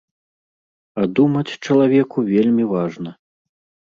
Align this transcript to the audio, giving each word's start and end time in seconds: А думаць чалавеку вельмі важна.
А 1.01 1.03
думаць 1.19 1.57
чалавеку 1.65 2.17
вельмі 2.33 2.63
важна. 2.73 3.11